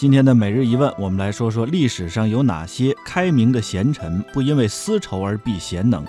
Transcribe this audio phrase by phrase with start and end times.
[0.00, 6.02] 今天的每日一问，我们来说说历史上有哪些开明的贤臣不因为私仇而避贤能。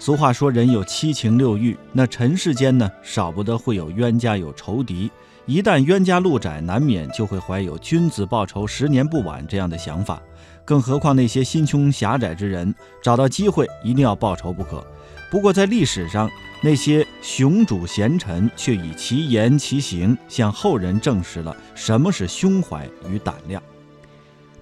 [0.00, 5.08] 俗话说人有七情六欲，那尘世间呢，少不得会有冤家有仇敌。
[5.44, 10.20] 一旦冤家路窄，难免就会怀有君子报仇，十年不晚这样的想法。
[10.64, 14.84] 更何况那些心胸狭窄之人，找到机会一定要报仇不可。
[15.30, 16.30] 不过在历史上，
[16.62, 23.62] 那些雄主贤臣却以其言其行，向后人证实了什么是胸怀与胆量。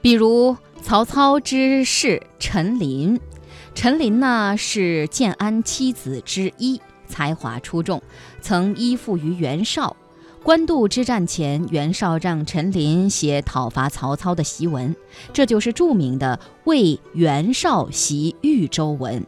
[0.01, 3.21] 比如曹操之士陈琳，
[3.74, 8.02] 陈琳呢是建安七子之一，才华出众，
[8.41, 9.96] 曾依附于袁绍。
[10.43, 14.95] 官渡之战前，袁绍让陈琳写讨伐曹操的檄文，
[15.33, 19.23] 这就是著名的《为袁绍檄豫州文》。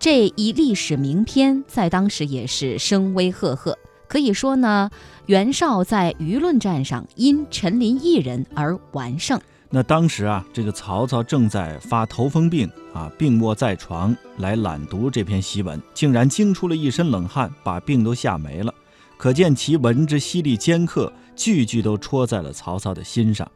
[0.00, 3.76] 这一历史名篇在当时也是声威赫赫，
[4.08, 4.90] 可以说呢，
[5.26, 9.38] 袁绍在舆论战上因陈琳一人而完胜。
[9.68, 18.72] 那当时啊，这个曹操正在发头风病啊，病卧在床来览读这篇檄文，竟然惊出了一身冷汗，把病都吓没了。
[19.18, 23.46] 可见其文之犀利尖刻，句句都戳在了曹操的心上。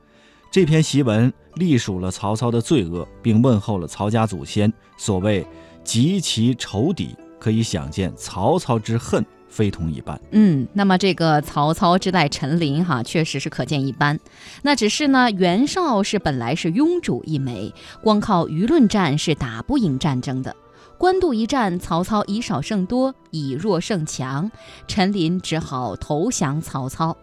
[0.51, 4.71] 这篇檄文隶属了曹操的罪恶，并问候了曹家祖先。
[4.99, 5.43] 所谓。
[5.85, 10.21] 及其仇敌，可以想见曹操之恨非同一般。
[10.33, 14.19] 嗯，那么这个曹操之代陈琳哈，确实是可见一斑。
[14.63, 20.57] 那只是呢，袁绍是本来是庸主一枚，光靠舆论战是打不赢战争的。
[20.97, 24.51] 官渡一战，曹操以少胜多，以弱胜强，
[24.87, 27.17] 陈琳只好投降曹操。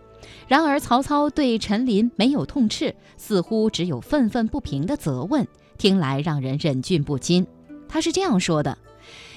[0.48, 7.48] 然而曹操对陈琳没有痛斥，似乎只有愤愤不平的责问，听来让人忍俊不禁。
[7.92, 8.78] 他是这样说的：“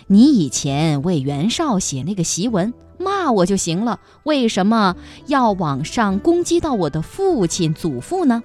[0.06, 4.94] 你以前为袁绍写那个檄文，骂我就行了，为什么
[5.26, 8.44] 要往上攻击到我的父亲、祖父呢？”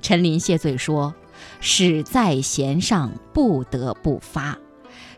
[0.00, 1.12] 陈琳谢罪说
[1.60, 4.56] ：“是在弦上，不得不发。”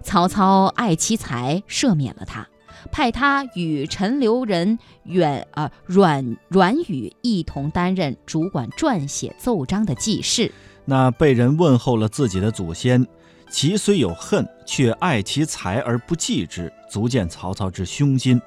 [0.03, 2.49] 曹操爱其才，赦免了他，
[2.91, 10.51] 派他与陈留人阮啊阮阮宇一同担任主管撰写奏章的记事。
[10.87, 13.07] 那被人问候了自己的祖先。
[13.53, 18.41] 其虽有恨，却爱其才而不忌之，足见曹操之胸襟。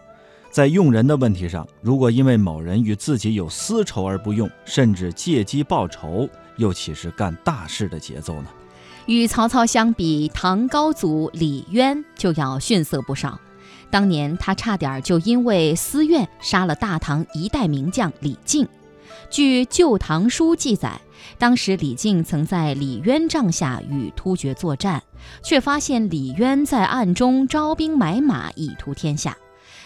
[0.50, 6.28] 在用人的问题上，如果因为某人与自己有私仇而不用，甚至借机报仇，
[6.58, 8.48] 又岂是干大事的节奏呢？
[9.06, 13.40] 与曹操相比，唐高祖李渊就要逊色不少。
[13.92, 18.68] 当年他差点就因为私怨杀了大唐一代名将李靖。
[19.30, 21.00] 据《旧唐书》记载，
[21.38, 25.02] 当时李靖曾在李渊帐下与突厥作战，
[25.44, 29.36] 却发现李渊在暗中招兵买马，以图天下。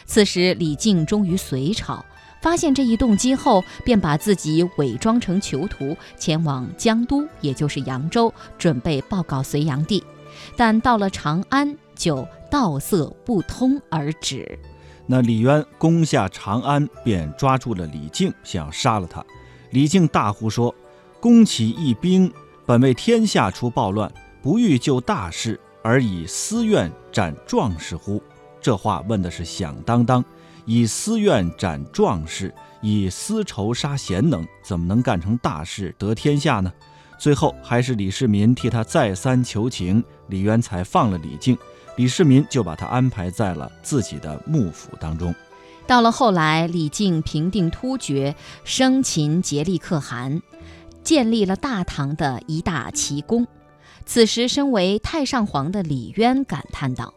[0.06, 2.04] 此时李靖忠于隋朝，
[2.42, 10.04] 发现这一动机后，便把自己伪装成囚徒，前往江都，也就是扬州，准备报告隋炀帝。
[10.56, 14.58] 但到了长安，就道色不通而止。
[15.06, 19.26] 那李渊攻下长安，便抓住了李靖，想要杀了他。
[19.72, 20.74] 李靖大呼说
[21.20, 22.32] ：“攻起义兵，
[22.66, 28.22] 本为天下除暴乱，不欲救大事，而以私怨斩壮士乎？”
[28.62, 30.24] 这话问的是响当当。
[30.66, 36.72] 以私怨斩壮士，以私仇杀贤能，怎么能干成大事得天下呢？
[37.18, 41.58] 最后还是李世民替他再三求情，李渊才放了李靖。
[41.98, 45.34] 李世民就把他安排在了自己的幕府当中。
[45.88, 50.40] 到了后来，李靖平定突厥，生擒竭力可汗，
[51.04, 53.48] 建立了大唐的一大奇功。
[54.06, 57.14] 此时，身为太上皇的李渊感叹道：“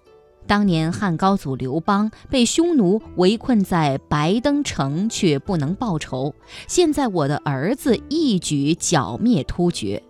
[0.47, 6.35] 当年汉高祖刘邦被匈奴围困在白登城，却不能报仇；
[6.69, 10.03] 现在我的儿子一举剿灭突厥，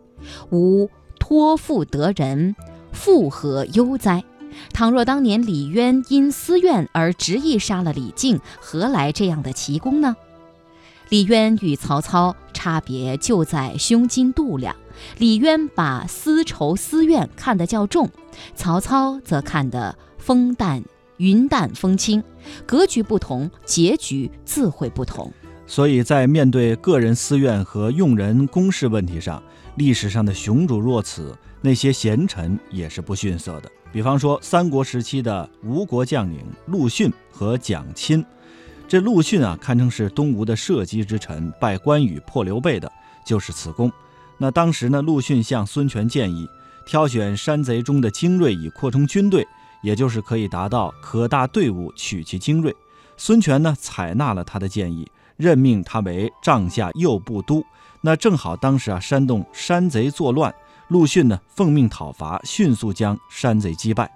[0.50, 0.90] 吾
[1.20, 2.56] 托付得人，
[2.92, 4.24] 复何忧哉？”
[4.74, 10.14] 倘若当年李渊因私怨而执意杀了李靖，何来这样的奇功呢？
[11.08, 14.76] 李渊与曹操差别就在胸襟度量，
[15.18, 18.08] 李渊把私仇私怨看得较重，
[18.54, 20.80] 曹操则看得风淡
[21.16, 22.22] 云淡风轻。
[22.64, 25.32] 格局不同，结局自会不同。
[25.66, 29.42] 所以在面对个人私怨和用人公事问题上，
[29.74, 33.68] 历史上的雄主若此，那些贤臣也是不逊色的。
[33.90, 38.24] 比方说，三国时期的吴国将领陆逊和蒋钦，
[38.88, 42.90] 这陆逊啊，堪称是东吴的社稷之臣，拜关羽、破刘备的
[43.24, 43.90] 就是此功。
[44.36, 46.46] 那当时呢，陆逊向孙权建议，
[46.84, 49.46] 挑选山贼中的精锐以扩充军队，
[49.82, 52.74] 也就是可以达到可大队伍取其精锐。
[53.16, 55.08] 孙权呢，采纳了他的建议。
[55.38, 57.64] 任命他为帐下右部都。
[58.02, 60.54] 那正好当时啊，山东山贼作乱，
[60.88, 64.08] 陆逊呢奉命讨伐，迅速将山贼击败。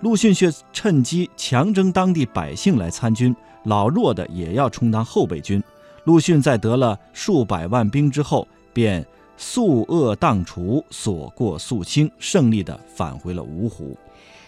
[0.00, 3.34] 陆逊却趁机强征当地百姓来参军，
[3.64, 5.62] 老弱的也要充当后备军。
[6.04, 13.96] 陆逊在得了数百万兵之后，便肃恶荡除，所过肃清，胜利地返回了芜湖。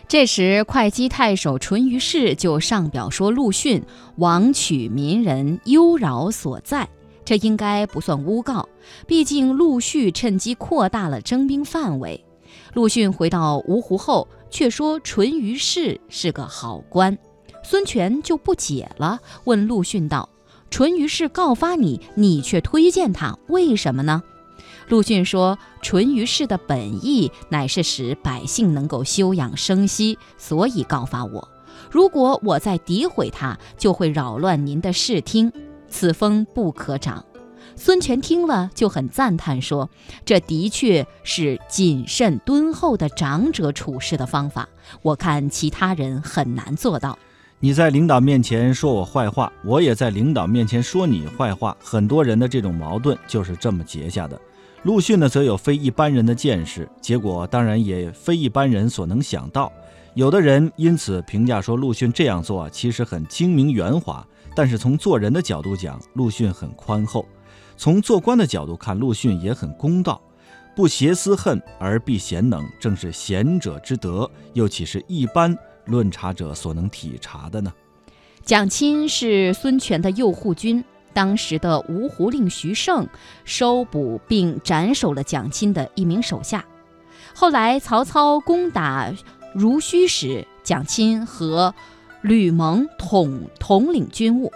[0.08, 3.82] 这时，会稽太守淳于氏就上表说陆逊
[4.16, 6.88] 枉取民人，忧扰所在。
[7.24, 8.68] 这应该不算诬告，
[9.06, 12.22] 毕竟陆逊趁机扩大了征兵范围。
[12.74, 17.16] 陆逊回到芜湖后，却说淳于氏是个好官。
[17.62, 20.28] 孙权就不解了，问陆逊道
[20.70, 24.22] ：“淳于氏告发你，你却推荐他，为什么呢？”
[24.88, 31.48] 陆逊说：“淳于氏的本意乃是使百姓能够休养生息，所以告发我。
[31.90, 35.52] 如果我再诋毁他，就会扰乱您的视听。”
[35.88, 37.24] 此风不可长。
[37.76, 39.88] 孙权听了就很赞叹，说
[40.24, 44.68] ：“这的确是谨慎敦厚的长者处事的方法，
[45.02, 47.18] 我看其他人很难做到。
[47.64, 54.36] 你在领导面前说我坏话，我也在领导面前说你坏话，很多人的这种矛盾就是这么结下的。”
[54.82, 59.72] 陆逊呢，则有非一般人的见识，结果当然也非一般人所能想到。
[60.14, 64.26] 有的人因此评价说，陆逊这样做其实很精明圆滑。
[64.56, 67.24] 但是从做人的角度讲，陆逊很宽厚；
[67.76, 70.20] 从做官的角度看，陆逊也很公道。
[70.74, 77.72] 不挟私恨而避贤能，正是贤者之德，又岂是一般论察者所能体察的呢？
[78.44, 83.06] 蒋钦是孙权的右护军，当时的芜湖令徐盛
[83.44, 86.64] 收捕并斩首了蒋钦的一名手下。
[87.34, 89.12] 后来曹操攻打
[89.54, 91.74] 濡须时，蒋钦和。
[92.22, 94.52] 吕蒙统统领军务，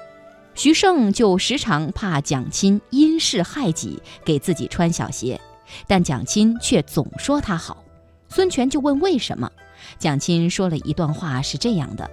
[0.54, 5.40] 徐盛就时常怕蒋钦因事害己，给自己穿小鞋，
[5.88, 7.82] 但蒋钦却总说他好。
[8.28, 9.50] 孙权就问为什么，
[9.98, 12.10] 蒋钦说了一段话，是这样的：“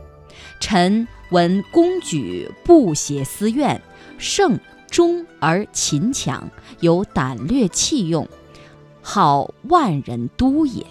[0.60, 3.82] 臣闻公举不挟私怨，
[4.18, 4.60] 胜
[4.90, 6.50] 忠而勤强，
[6.80, 8.28] 有胆略气用，
[9.02, 10.86] 好万人督也。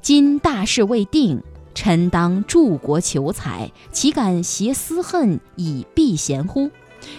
[0.00, 1.42] 今大事未定。”
[1.74, 6.68] 臣当助国求财，岂敢挟私恨以避嫌乎？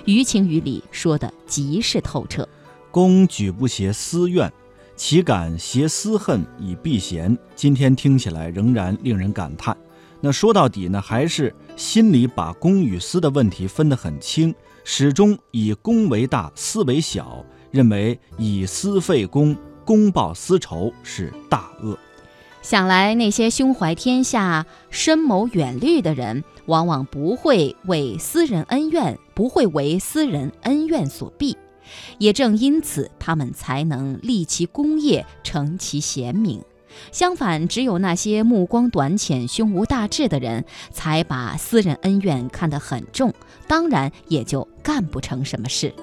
[0.04, 2.46] 于情于理说的极是透彻。
[2.92, 4.52] 公举不挟私怨，
[5.00, 7.36] 岂敢挟私恨以避嫌？
[7.56, 9.76] 今天听起来仍然令人感叹。
[10.20, 14.54] 那说到底呢，还是心里把公与私的问题分得很清，
[14.84, 19.56] 始终以公为大，私为小，认为以私废公，
[19.86, 21.98] 公报私仇是大恶。
[22.62, 31.56] 想来，那些胸怀天下、深谋远虑的人，往往不会为私人恩怨，不会为私人恩怨所避。
[32.18, 36.62] 也正因此，他们才能立其功业，成其贤名。
[37.12, 43.34] 相反，只有那些目光短浅、胸无大志的人，才把私人恩怨看得很重，
[43.68, 45.94] 当然也就干不成什么事。